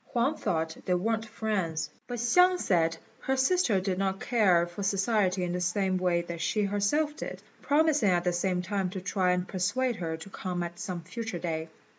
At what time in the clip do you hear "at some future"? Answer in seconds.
10.63-11.37